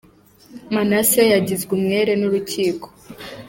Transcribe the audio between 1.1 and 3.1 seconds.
yagizwe umwere n’Urukiko